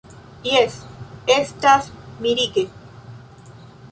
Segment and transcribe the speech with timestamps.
[0.51, 0.77] Jes,
[1.33, 1.91] estas
[2.25, 2.65] mirige.